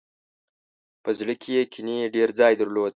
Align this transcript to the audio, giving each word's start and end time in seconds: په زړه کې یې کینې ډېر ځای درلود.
په 1.03 1.09
زړه 1.19 1.33
کې 1.41 1.49
یې 1.57 1.63
کینې 1.73 1.97
ډېر 2.15 2.29
ځای 2.39 2.53
درلود. 2.57 2.89